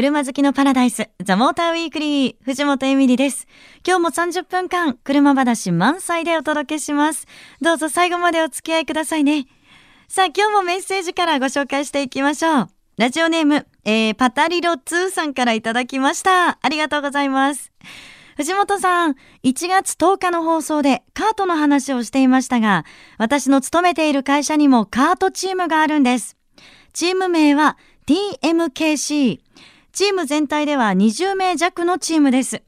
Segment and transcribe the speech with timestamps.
[0.00, 3.46] 車好きのパラダイス、ザ・モーターウィークリー、藤本エミリです。
[3.86, 7.26] 今日も30分間、車話満載でお届けします。
[7.60, 9.46] どうぞ最後までお付き合いくださいね。
[10.08, 12.68] さあ、今日もメッセージからご紹介していきましょう。
[12.96, 16.58] ラジオネーム、えー、パタリロ2さんからいただきました。
[16.62, 17.70] ありがとうございます。
[18.38, 22.86] 藤本さん、1月10日の放送でカートの話をしていましたが、
[23.18, 26.38] 私の勤めている会社にもカートチームがあるんです。
[26.94, 27.76] チーム名は
[28.06, 29.40] TMKC。
[29.92, 32.62] チーム全体では20名弱のチームです。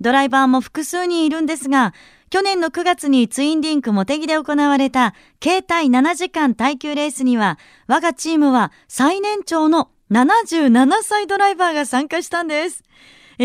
[0.00, 1.94] ドライバーも複数人いるんですが、
[2.30, 12.82] 去年の9月にツインリンクモテギで行われた携帯7時間耐久レースには、我がチームは最年長の77歳ドライバーが参加したんです。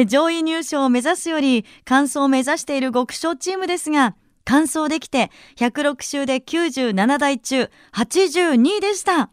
[0.07, 9.29] 上位入賞を目指すより、完走を目指している極小チームですが、完走できて106周で97台中82位でした。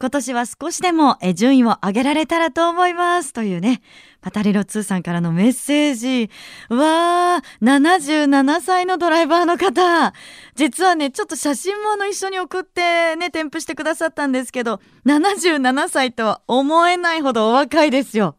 [0.00, 3.34] 今年は少しでも順位を上げられたらと思います。
[3.34, 3.82] というね、
[4.22, 6.30] パタリロ2さんからのメッセージ。
[6.70, 10.14] うわー、77歳のドライバーの方。
[10.54, 18.36] 実はね、ちょっと写真もあの一緒に送ってね、添付してくださったんですけど、77歳とは思えないほどお若いですよ。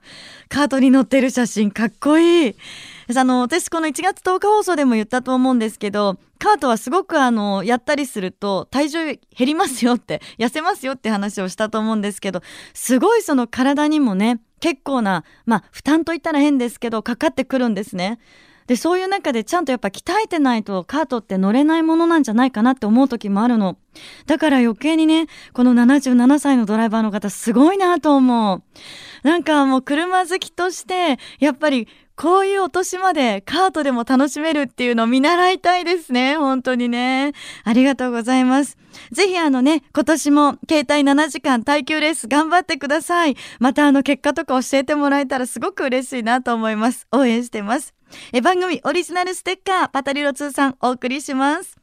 [0.50, 2.56] カートに乗ってる写真かっこいい。
[3.18, 12.42] あの、私この1月10日放送でも言ったと思うんですけど、カートはすごくあの、やったりすると体重減りますよって、 痩せますよって話をしたと思うんですけど、
[12.74, 18.20] すごいその体にもね、結構な、まあ、負担といったら変ですけど、かかってくるんですね。
[18.72, 23.76] で、そういう中でちゃんとやっぱ鍛えてないとカートって乗れないものなんじゃないかなって思う時もあるの。
[24.28, 29.28] だから余計にね、この77歳のドライバーの方すごいなと思う。
[29.28, 36.38] なんかもう車好きとして、やっぱりこういうお年までカートでも楽しめるっていうのを見習いたいですね。
[36.38, 37.34] 本当にね。
[37.66, 38.78] ありがとうございます。
[39.12, 43.36] ぜひあのね、今年も携帯7時間耐久レース頑張ってください。
[43.60, 47.06] またあの結果とか教えてもらえたらすごく嬉しいなと思います。
[47.12, 47.94] 応援してます。
[48.34, 51.78] え番組オリジナルステッカー、パタリロ2さんお送りします。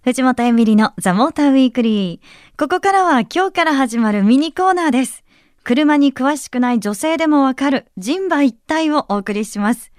[0.03, 2.59] 藤本エミリのザ・モーターウィークリー。
[2.59, 5.23] ここからは今日から始まるミニコーナーです。
[5.63, 9.91] 車に詳しくない女性でもわかる人馬一体をお送りします。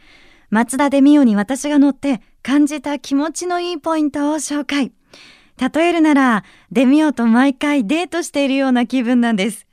[0.50, 4.90] 松田デミオに私が乗って感じた気持ちのいいポイントを紹介。
[5.72, 6.42] 例えるなら、
[6.72, 9.68] デミオと毎回デートしているような気分なんです。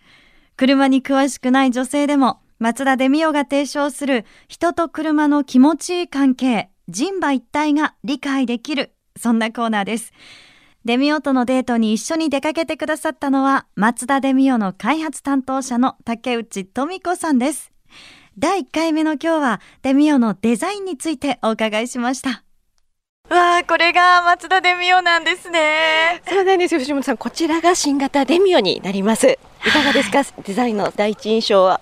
[0.58, 10.14] 車に詳しくない女性でも、松田デミオが提唱する人と車の気持ちいい関係、人馬一体が理解できる、そんなコーナーです。
[10.86, 17.72] デミオとのデートに一緒に出かけてくださったのは、松田デミオの開発担当者の竹内富子さんです。
[18.38, 22.44] 第1回目の今日は、デミオのデザインについてお伺いしました。
[23.30, 26.22] わあ、これが松田デミオなんですね。
[26.28, 27.18] そうなんですよ、藤本さん。
[27.18, 29.28] こちらが新型デミオになります。
[29.28, 29.38] い
[29.72, 31.82] かがですか、デザインの第一印象は。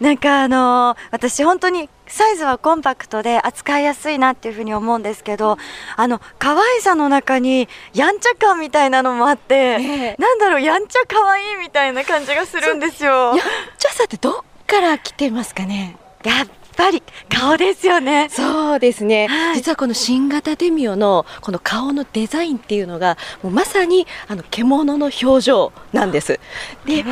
[0.00, 5.58] なんかあのー私本当にサイズはコンパクトで扱いやすいなっていうふうに思うんですけど、
[5.96, 13.34] あの、可愛さの中にやんちゃ感みたいなのもあって、ええなんだろう、やんちゃ可愛いみたいな感じがするんですよ。
[13.36, 13.38] やん
[13.78, 14.34] ちゃさってどっ
[14.66, 15.96] から来てますかね？
[16.24, 18.28] やっぱり顔ですよね。
[18.30, 26.38] そうですね、はい実はこの新型デミオのこの顔のデザインっていうのがもうまさにあの獣の表情なんです。
[26.86, 27.08] でこ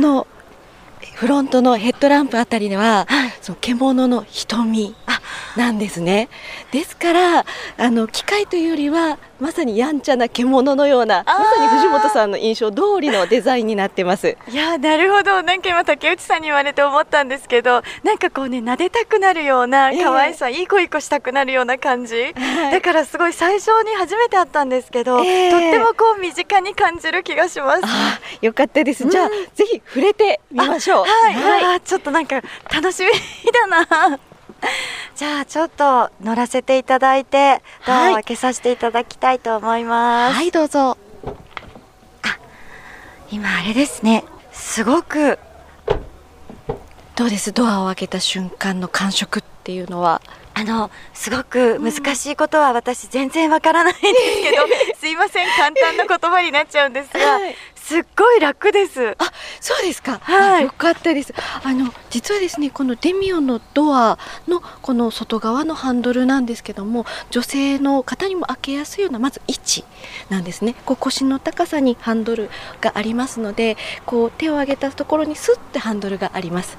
[0.00, 0.26] の
[1.14, 3.06] フロントのヘッドランプあたりでは、
[3.40, 4.94] その獣の瞳
[5.56, 6.28] なんですね。
[6.72, 7.44] ですから
[7.76, 14.36] あの機械というよりはまさにやんちゃな獣のようなまさに藤本さんの印象通りのデザインになってます。
[14.48, 27.80] いやなるほどなんか今竹内さんに言われて思ったんですけどなんかこうね撫でたくなるようなええ可愛さ、いい子いい子したくなるような感じ、はいだからすごい最初に初めて会ったんですけど、ええとってもこう身近に感じる気がします。
[27.84, 29.04] あーよかったです。
[29.04, 31.04] うんじゃあ、ぜひ触れてみましょう。
[31.04, 32.40] はい、あーちょっとなんか
[32.72, 33.12] 楽しみ
[33.52, 34.18] だな。
[35.16, 40.34] じゃあちょっと乗らせていただいてドアを開けさせていただきたいと思います。
[40.34, 40.96] はい、どうぞ。
[43.30, 44.24] 今あれですね。
[44.52, 45.38] すごく
[47.16, 47.52] どうです？
[47.52, 50.20] ドアを開けた瞬間の感触っていうのは
[50.52, 54.62] あのすごく難しいことは私全然わからないんですけど、
[54.98, 59.10] すいません簡単な言葉になっちゃうんですが、はいすっごい楽です。
[59.10, 59.16] あ
[59.60, 60.64] そうですか、はい。
[60.64, 61.34] よかったです。
[61.62, 69.84] あの実はですねこのデミオのドアのこの外側のハンドルなんですけども女性の方にも開けやすいようなまず位置
[70.30, 70.74] なんですね。
[70.86, 72.48] こう腰の高さにハンドル
[72.80, 73.76] がありますので
[74.06, 76.78] こう手を上げたところにスッてハンドルがあります。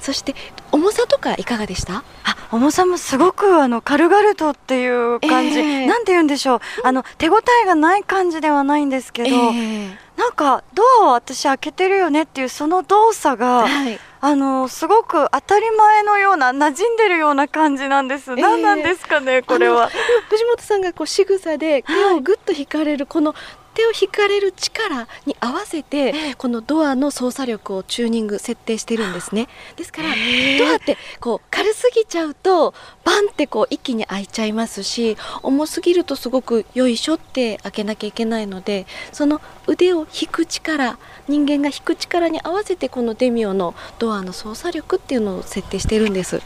[0.00, 0.34] そして
[0.72, 2.02] 重さとかいかがでした？
[2.24, 5.86] あ重さもすごくあの軽々とっていう感じ、ええ。
[5.86, 6.60] なんて言うんでしょう。
[6.84, 13.98] あの手応えがない感じではないんですけど、えなんかドアを私開けてるよねっていうその動作えが、はい。
[14.18, 19.88] あのすごく当たり前のような馴染んでるような感じなんです、え何なんですかねこれは。
[20.30, 23.34] 藤本さんがこう仕草で手をぐっと引かれるこの
[23.76, 29.48] 手を引かれる力に合わせてこのドアの操作力をチューニング設定してるんですね。
[29.76, 32.72] ですからドアってこう軽すぎちゃうと
[33.04, 46.40] バンってこう一気に開いちゃいますし重すぎるとすごくよいしょって開けなきゃいけないのでその腕を引く力人間が引く力に合わせてこのデミオのドアの操作力っていうのを設定してるんです。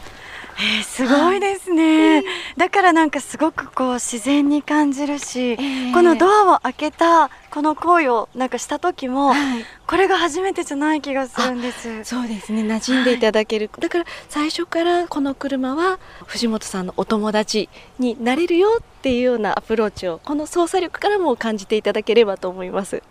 [0.63, 2.23] えーすごいですね、
[2.55, 5.57] だからなんかすごくこう自然に感じるし、
[5.91, 9.65] このドアを開けたこの行為をなんかした時も、はい。
[9.87, 12.03] これが初めてじゃない気がするんです。
[12.03, 12.61] そうですね。
[12.61, 15.97] 馴染んでいただける、だから最初からこの車は
[16.27, 17.67] 藤本さんのお友達
[17.97, 23.01] になれるよっていうようなアプローチをこの操作力からも感じていただければと思います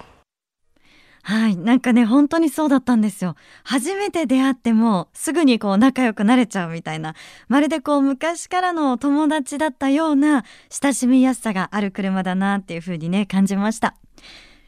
[1.22, 1.56] はい。
[1.56, 3.36] なんかね本当にそうだったんですよ。
[3.64, 7.14] 初めて出会ってもすぐにこう仲良くなれちゃうみたいな。
[7.48, 13.96] まるでこう昔からの友達だったような親しみやすさがある車だなっていう風にね感じました。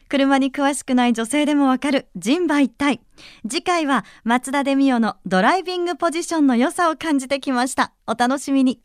[0.09, 3.01] 車に詳しくない女性でもわかる人馬一体。
[3.49, 7.93] 次回は松田デミオのドライビングポジションの良さを感じてきました。
[8.05, 8.79] お楽しみに。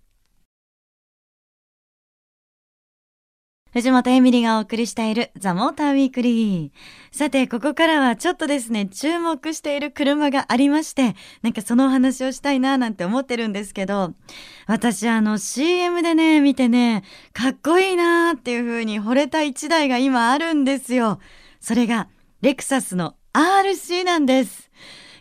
[3.73, 6.71] 藤本エミリがお送りしているザ・モーターウィークリー。
[7.13, 14.15] さて、ここからはちょっとですね、注目している車がありまして、なんかそのお話をしたいななんて思ってるんですけど、
[14.67, 17.05] 私あの CM でね、見てね、
[17.35, 21.19] かっこいいなーっていう風に惚れた一台が今あるんですよ。
[21.61, 22.09] それが、
[22.41, 24.68] レクサスの RC なんです。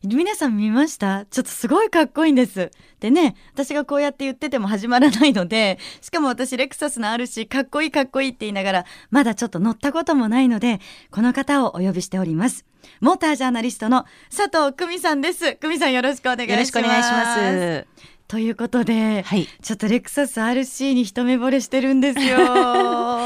[0.04, 1.26] 皆さん見ました？
[1.26, 2.72] ちょっとすごいかっこいいんです。
[3.00, 10.80] でね、私がこうやって言ってても始まらないので、しかも私レクサスのあるし、かっこいいかっこいいって言いながら、まだちょっと乗ったこともないので、
[11.12, 12.66] この方をお呼びしております。
[13.02, 15.56] モータージャーナリストの佐藤久美さんです。
[15.56, 16.52] 久美さんよろしくお願いします。
[16.52, 18.17] よろしくお願いします。
[18.28, 19.48] ということで、はい。
[19.62, 22.38] ちょっとレクサス RC に一目惚れしてるんですよ。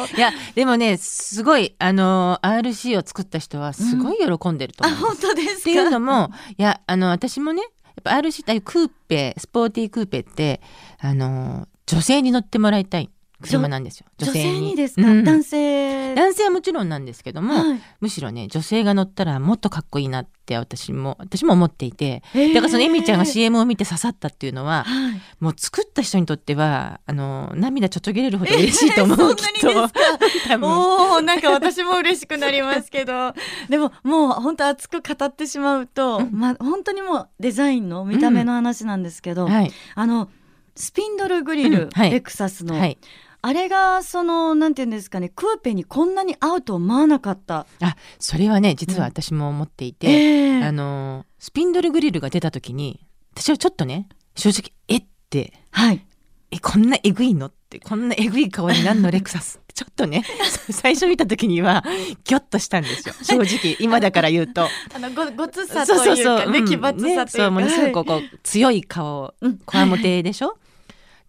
[0.15, 4.99] いや、でもね、すごい、あの、RC を作った人はすごい喜んでるとあ、思う。
[4.99, 5.59] 本当ですか？
[5.61, 10.61] っていうのも、いや、あの、私もね、やっぱ RC ってクーペ、スポーティークーペって、
[10.99, 13.09] あの、女性に乗ってもらいたい
[13.41, 14.07] 車なんですよ。
[14.17, 14.75] 女性に。
[14.75, 15.23] ですか、うん。
[15.23, 16.15] 男性。
[16.15, 17.79] 男性はもちろんなんですけども、はい。
[17.99, 22.53] むしろね、女性が乗ったらもっとかっこいいなって私も、私も思っていて、へー。
[22.53, 25.21] だからそのエミちゃんが CM を見て刺さったっていうのは、はい。
[25.39, 31.21] もう作った人にとっては、あの、涙ちょっとげれるほど嬉しいと思う、 えーきっと。
[31.21, 33.33] なんか私も嬉しくなりますけど、
[33.69, 36.29] でももう本当熱く語ってしまうと、うん。
[36.31, 39.71] まあ本当にもうデザインの見た目の話なんですけど、はい。
[39.95, 40.29] あの
[40.75, 42.97] スピンドルグリル、レクサスの、はい。
[43.43, 47.65] あれがそのなんていうんですかね、クーペにこんなに合うと思わなかった。
[47.81, 56.05] あ、それはね、実は私も思っていて、ええあの、スピンドルグリルが出た時に、私はちょっとね、正直、えって、はい。
[56.51, 60.23] え、こんなえぐいのって、こんなえぐい顔になんのレクサス ちょっとね、
[60.69, 61.83] 最初見た時には、
[62.25, 63.15] ギョッとしたんですよ。
[63.23, 64.67] 正直、今だから言うと。
[64.93, 70.57] あのごごつさというかね、うん奇抜さというか、ねそう、ものすごくこうこう強い顔、うんこわもてでしょ、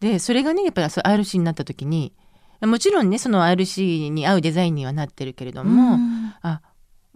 [0.02, 2.12] で、それがね、やっぱり RC になった時に、
[2.60, 6.34] もちろんね、その RC に合うデザインにはなってるけれども、うん。
[6.42, 6.60] あ、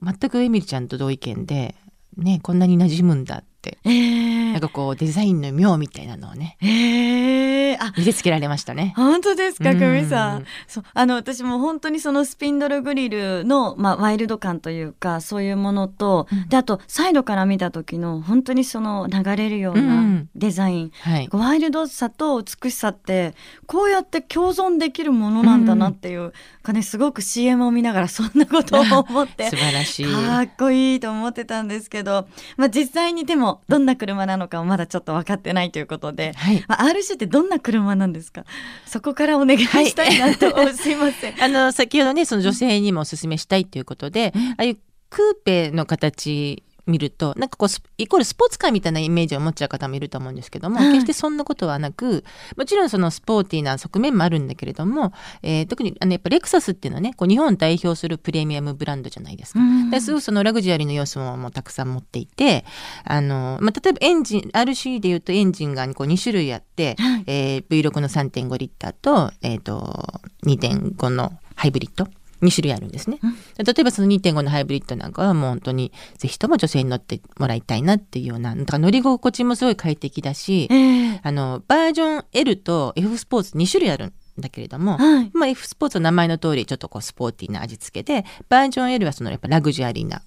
[0.00, 1.74] 全くエミリちゃんと同意見で、
[2.16, 8.94] ね、こんなに馴染むんだって、ええなんかこうデザインの妙みたいなのをね、ええあ見せつけられましたね。
[8.96, 10.46] 本当ですか、うん久美さん。
[10.66, 20.90] そう、あの、私も本当にそのスピンドルグリルの、まあ、ワイルド感というか、そういうものと、うんで、あと、サイドから見た時の、本当にその流れるよううなんデザイン。
[21.00, 21.28] はい。
[21.32, 23.34] ワイルドさと美しさって、
[23.66, 26.32] こうやって共存できるものなんだなっていう、
[26.62, 29.56] かね、すごく CM を見ながらそんなことを思って 素。
[29.56, 30.06] 晴らしい。
[30.06, 36.64] かっこいいと思ってたんですけど、まあ、実際にでもどんな車なのかはまだちょっと分かってないということで、はい。
[36.68, 38.44] まあ、RC ってどんな車なんですか？
[38.86, 41.34] そこからお願いしたいなと、すいません。
[41.42, 44.76] あの先ほどねその女性にもお勧めしたいということで、うんああいう
[45.08, 50.92] クーペの形見るとなんかこうスイコールスポーツカーみたいなイメージを持っちゃう方もいると思うんですけども、はい。
[50.92, 52.24] 決してそんなことはなく
[52.56, 55.12] もちろんそのスポーティーな側面もあるんだけれども、
[55.42, 59.60] えー特にあのやっぱレクサスっていうのはねこう日本を代表するプレミアムブランドじゃないですか。
[59.60, 59.90] うん。
[59.90, 62.64] ですごくそのラグジュアリーの要素ももうたくさん持っていて
[63.04, 67.24] あの、まあ、例えばエンジン RC でいうとエンジンがこう2種類あって、はい。
[67.26, 72.06] えー V6 の3.5リッターと,、えー、と2.5のハイブリッド
[72.42, 73.18] 2種類あるんですね。
[73.58, 85.30] 例えばその2.5のハイブリッドなんかはもう本当にぜひとも女性に乗ってもらいたいなっていうようななんか乗り心地もすごい快適だしええあのバージョン L と F スポーツ2種類あるんだけれども、はい。
[85.32, 90.22] まあ、F スポーツの名前の通りちょっとこうスポーティーな味付けでバージョン L はそのやっぱラグジュアリーな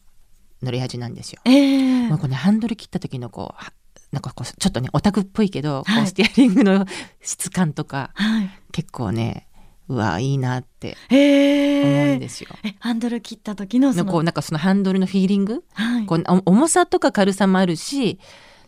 [0.64, 1.42] 乗り味なんですよ。
[1.46, 3.72] ええもうこれねハンドル切った時のこうは
[4.12, 6.86] なんかこうちょっとねオタクっぽいけど、こはいうステアリングの
[7.22, 8.50] 質感とかはい。
[8.72, 9.48] 結構ね
[9.90, 12.50] うわいいなってえ思うんえですよ。
[12.64, 15.64] え、ハンドル切った時のその、こうなんかそのハンドルのフィーリング？
[15.74, 16.06] はい。
[16.06, 18.20] こうお重さとか軽さもあるし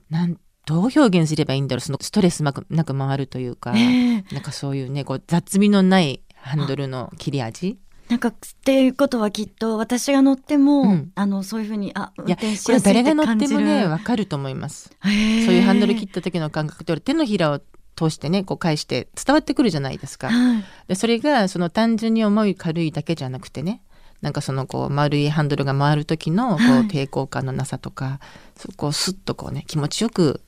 [0.10, 1.82] なんどう表現すればいいんだろう？
[1.82, 7.78] そのストレスなくなく回るというか、ええなんかそういうねこう雑味のないハンドルの切れ味？
[8.10, 8.34] なんかっ
[8.66, 11.12] ていうことはきっと私が乗っても、うん。
[11.16, 14.92] あのそういうふうにあ運いや転しやすいって誰が乗って感じるもねわかると思います。
[15.04, 17.62] そういうハンドル切った時の感覚って俺手のひらを
[18.02, 20.30] 通してねこう返して伝わってくるじゃないですか。
[20.30, 23.82] はいでそれがその単純に重い軽いだけじゃなくてね
[24.22, 28.20] なんかそのこう丸いハンドルが回る時のこう抵抗感のなさとか、
[28.56, 30.42] そこをスッとこうね気持ちよく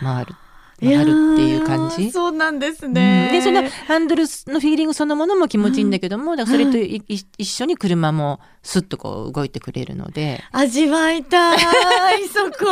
[0.00, 0.34] 回る
[0.80, 2.10] や回るっていう感じ。
[2.10, 11.58] そうなんですうんね、でそのハンドルのフィーリングそのものも気持ちいいんだけども、だからそれといい一緒に車もスッとこう動いてくれるので、味わいたい。
[12.28, 12.66] そこ。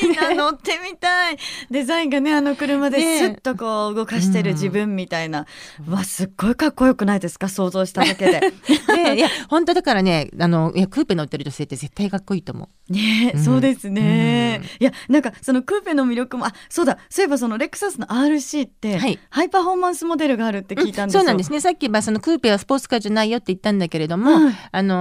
[0.00, 1.38] いいな乗ってみたい。
[1.72, 5.46] デザインがねあの車でねスッとこう動かしてる自分みたいな、
[5.88, 7.48] うわすっごいかっこよくないですか？
[7.48, 8.52] 想像しただけで。
[8.94, 12.92] で いや本当だからねあのいやクーペ乗ってる女性って絶対かっこいいと思う。
[12.92, 13.42] ね、うん。
[13.42, 14.66] そうですね、うん。
[14.66, 16.98] いやなんかそのクーペの魅力もあそうだ。
[17.10, 19.18] そういえばそのレクサスの RC って、はい。
[19.30, 21.60] ハイパフォーマンスモデルがあるって聞いたんですよ、そうなんですね。
[21.60, 24.91] さっきまあそのクーペはスポーツカーじゃないよって言ったんだけれども、はいあの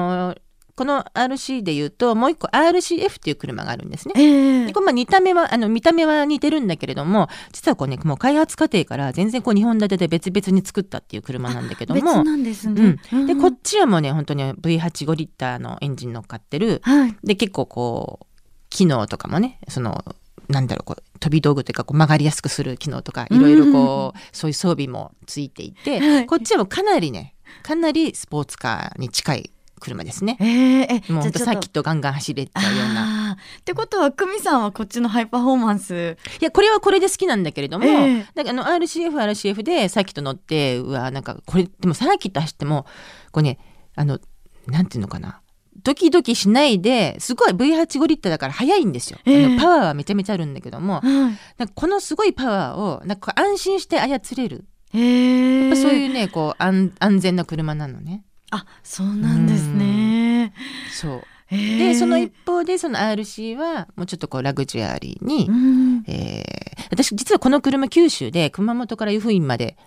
[0.75, 4.13] この RC で言うともう一個 RCF っていう車があるんですね。
[4.17, 4.65] ええ。
[4.67, 16.81] でこれまあ見た目はあの見た目は似てるんだけれども実はこうねもう開発過程から全然こう2本立てで別々に作ったっていう車なんだけど別も、なんですね、うん、でこっちちはもうね本当に V85 リッターのエンジン乗っかってる。
[16.83, 17.15] はい。
[17.23, 18.25] で結構こう
[18.69, 20.03] 機能とかもねその
[20.47, 26.25] なんだろうこう飛び道具というかこう曲がりやすくする機能とかいろいろこう、そういう装備もついていて、はい。
[26.25, 30.37] こっちはもうかなりねかなりスポーツカーに近い車ですね。
[30.39, 33.37] えー、えもうサーキットガンガン走れちゃうような。
[33.59, 36.17] ってことは久美さんはこっちのハイパフォーマンス。
[36.39, 38.25] いやこれはこれで好きなんだけれども、ええ。
[38.35, 42.85] だからあの RCF RCF でサーキット乗ってうわなんかこれでもサーキット走っても
[43.31, 43.57] こうね
[43.95, 44.19] あの
[44.67, 45.41] なんていうのかな。
[45.83, 49.45] ドキドキしないですごい V85 リッターだから速いんですよ、ええ。
[49.45, 51.03] あのパワーはめちゃめちゃあるんだけどもはい。
[51.03, 51.39] なんか
[51.73, 60.53] このすごいパワーをなんか安心して操れる、えー、そういうねこう安安全な車なのねあそうなんですね。
[60.91, 61.21] そう。
[61.49, 61.77] えー。
[61.79, 66.03] でその一方でその RC はもうちょっとこうラグジュアリーに、うん。
[66.07, 69.77] えー私実はこの車九州で熊本から湯布院まで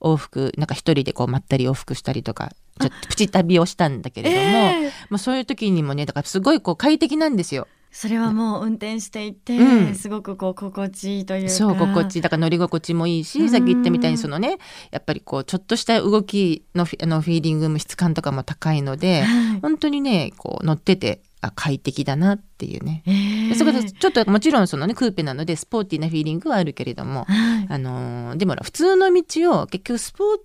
[0.00, 4.90] 往復なんか一人でこうまったり往復したりとかちょっとプチ旅をしたんだけれども、えー。
[5.10, 7.68] もうそういう時にもねだからすごいこう快適なんですよ。
[7.96, 9.94] それはもう運転していて、うん。
[9.94, 11.48] すごくこう心地いいというか。
[11.48, 12.36] そう心地いいだか。
[12.36, 13.48] ら乗り心地もいいし、うん。
[13.48, 14.58] さっき言ったみたいにそのね
[14.90, 19.60] やっぱりこうちょっとした動きのフィあのフィーリングも質感とかも高いのではい。
[19.60, 23.04] 本当にねこう乗っててあ快適だなっていうね。
[23.06, 23.48] えー。
[23.50, 27.66] でそこでちょっともちろんそのねクーペなのでスポーティーなフィーリングはあるけれども、はい。
[27.68, 29.22] あのーでも普通の道
[29.52, 30.38] を結局スポー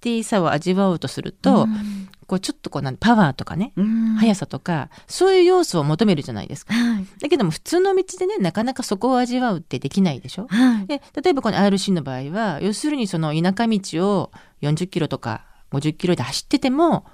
[0.00, 6.72] ティーさを味わおうとすると、うんこうちょっとこうなんパワーとかね、うん速さとかそういう要素を求めるじゃないですか。
[6.72, 10.46] はいだけども普通の道でねなかなかそこを味わうってできないでしょ。
[10.48, 14.30] はいで例えばこの RC の場合は要するにその田舎道を
[14.62, 17.04] 40キロとか50キロで走ってても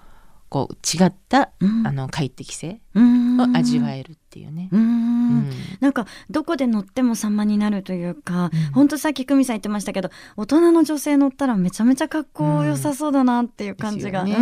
[0.48, 1.86] こう違った、うん。
[1.86, 3.40] あの快適性うん。
[3.40, 4.68] を味わえるっていうね。
[4.72, 4.80] うん。
[4.80, 5.50] うん。
[5.80, 8.72] なんかどこで乗っても様になるというか、うん。
[8.72, 14.34] ほんとさっき久美さん言ってましたけど大人の女性乗ったらめちゃめちゃかっこよさそうだなっていう感じが、うね。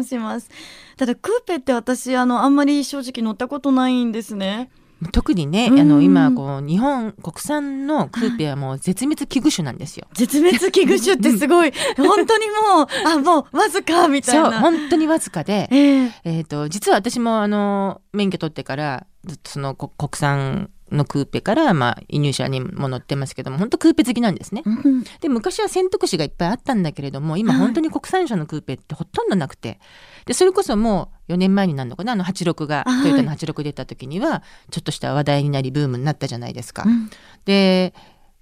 [0.00, 0.50] んします。
[0.96, 4.70] ただクーペって私あのあんまり正直乗ったことないんですね
[5.12, 5.80] 特にね、うん。
[5.80, 10.06] あの今こう日本国産のクーペはもう絶滅危惧種なんですよ。
[10.14, 11.72] 絶滅危惧種ってすごい。
[11.96, 16.12] 本当にもうあもうわずかみたいそうな本当にわずかで、ええ。
[16.24, 24.62] えー、と実は私もあの免許取ってからずっとそのこ国産のクーペから、まあ、輸入車にも乗ってますけども本当クーペ好きなんですね。
[24.64, 29.80] うんで昔は選択肢がいっぱいあったんだけれども今はい本当に国産車のクーペってほとんどなくて
[30.26, 36.84] でそれこそもう4年前になるのかなあの86が、はいトヨタの86出た時にはちょっとした話題になりブームになったじゃないですか。
[36.86, 37.10] うん
[37.44, 37.94] で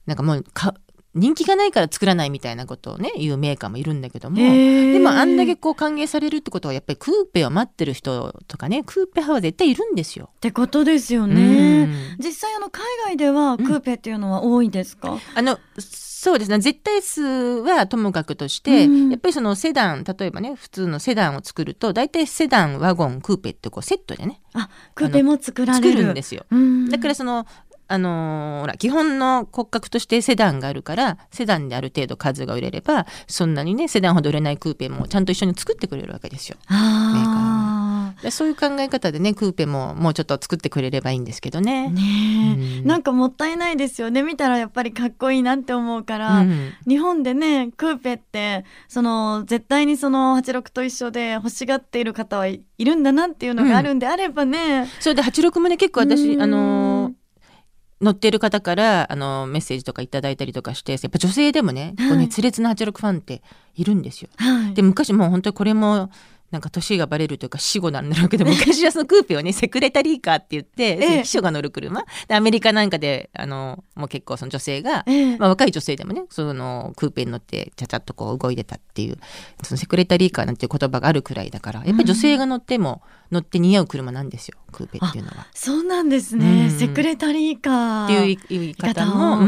[0.07, 0.75] なんかもうか
[1.15, 4.37] 人気がないから作らないみたいなことをね言うメーカーもいるんだけども。
[4.37, 10.31] でもあんだけこう歓迎されるってことはやっぱりクーペを待ってる人とかねクーペ派は絶対いるんですよ。
[10.37, 11.85] ってことですようね。
[11.85, 26.47] ん実際あの海外ではクーペっていうのは多いですか、あのそうですね絶対数はともかくとして、うんやっぱりそのセダン例えばね普通のセダンを作ると大体セダンワゴンクーペってこうセットでねあクーペも作られ作るるんですよ。
[26.51, 27.47] うんだからその
[27.95, 36.57] あのーほら基本の骨格としてセダンがあるからセダンである程度数が売れればそんなにねセダンほど売れないクーペもちゃんと一緒に作ってくれるわけですよ。
[36.69, 41.91] あでそういう考え方でねクーペももうちょっと作ってくれればいいんですけどあね。
[41.91, 42.87] ねえ、うん。
[42.87, 44.23] なんかもったいないですよね。
[44.23, 46.73] 見たらやっぱりかっこいいなって思うから、うん。
[46.87, 56.43] 日本でねクーペってその絶対にその86と一緒で欲しがっている方はいいるんだなっていうのがあるんであればね、それで86もね結構私うん。
[56.43, 57.13] あのー
[58.05, 62.09] 乗っている方からあのメッセージとかいただいたりとかしてやっぱ女性でもね、はい。
[62.11, 63.43] こう熱烈な86ファンって
[63.75, 64.29] いるんですよ。
[64.37, 64.75] はい。
[64.75, 66.11] で昔もう本当にこれも
[66.51, 71.23] なんか年がバレるというか死後なんだろうけど 昔はそのクーペをねセクレタリーカーって言って、ええ。
[71.23, 72.05] 秘書が乗る車。
[72.29, 75.37] でアメリカなんかであのもう結構その女性が、ええ。
[75.39, 79.19] まあ、若い女性でもねそのクーペに乗ってちゃちゃっとこう動いてたっていう
[79.63, 84.59] そのセクレタリーカーなんていう言葉があるくらいだからやっぱり女性が乗っても乗って似合う車なんですよ。
[84.73, 85.47] クーペっていうのは。
[85.55, 86.71] そうなんですね、うん。
[86.71, 88.05] セクレタリーカー。
[88.05, 89.47] っていう言い方も、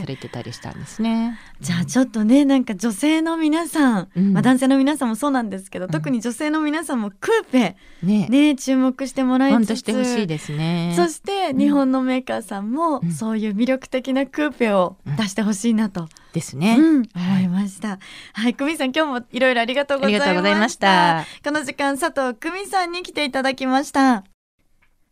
[0.00, 1.38] されてたりしたんですね。
[1.60, 4.32] じゃあちょっとねなんか女性の皆さん、うん。
[4.32, 5.90] まあ、男性の皆さんもそうなんですけど、ん。
[5.90, 8.28] 特に女性の皆さんもクーペね。
[8.28, 10.92] ね注目してもらい本つつ当してほしいですね。
[10.96, 13.12] そして日本のメーカーさんもうん。
[13.12, 16.76] そういう魅力的なクーペを出してほしいなと、ですね。
[16.78, 17.98] うん、思いました。
[18.32, 20.30] はい、久美さん今日もいろいろありがとうございました。
[20.30, 24.24] ありがとうございましたこの時間佐藤久美さんに来ていただきました。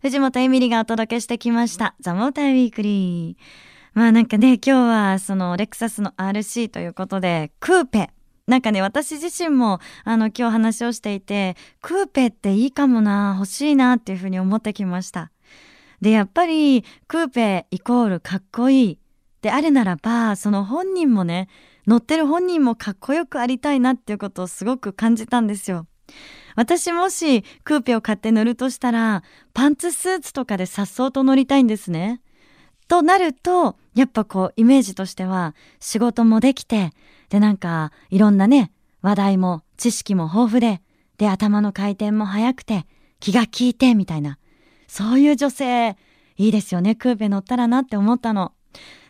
[0.01, 3.37] 藤本エミリがお届けしてきましたザモーターウィークリー。
[3.95, 8.11] まあなんかね今日はそのレクサスの RC ということでクーペ
[8.47, 15.31] なんかね私自身もあの今日話をしていてクーペっていいかもな欲しいなっていうふうに思ってきました。
[16.01, 18.99] でやっぱりクーペイコールかっこいい
[19.43, 21.49] であるならばその本人もね
[21.87, 25.87] 乗ってる本人もかっこよくありたいなっていうことをすごく感じたんですよ。
[26.57, 29.23] 私もしクーペを買って乗るとしたら
[29.55, 32.21] パンツスーツとかで颯爽と乗りたいんですね。
[32.89, 36.91] となるとやっぱこうイメージとしては仕事もできて
[37.29, 40.81] でなんかいろんなね話題も知識も豊富で
[41.19, 42.87] で頭の回転も速くて
[43.21, 44.39] 気が利いてみたいな
[44.87, 45.97] そういう女性
[46.37, 48.53] いいですよねクーペ乗ったらなって思ったの。